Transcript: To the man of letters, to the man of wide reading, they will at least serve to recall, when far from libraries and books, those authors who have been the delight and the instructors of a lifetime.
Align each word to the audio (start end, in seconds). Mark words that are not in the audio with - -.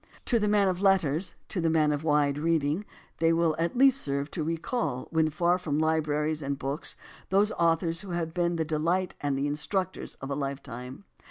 To 0.25 0.39
the 0.39 0.47
man 0.47 0.67
of 0.67 0.81
letters, 0.81 1.35
to 1.49 1.61
the 1.61 1.69
man 1.69 1.91
of 1.91 2.03
wide 2.03 2.39
reading, 2.39 2.85
they 3.19 3.31
will 3.31 3.55
at 3.59 3.77
least 3.77 4.01
serve 4.01 4.31
to 4.31 4.41
recall, 4.43 5.07
when 5.11 5.29
far 5.29 5.59
from 5.59 5.77
libraries 5.77 6.41
and 6.41 6.57
books, 6.57 6.95
those 7.29 7.51
authors 7.51 8.01
who 8.01 8.09
have 8.09 8.33
been 8.33 8.55
the 8.55 8.65
delight 8.65 9.13
and 9.21 9.37
the 9.37 9.45
instructors 9.45 10.15
of 10.15 10.31
a 10.31 10.35
lifetime. 10.35 11.03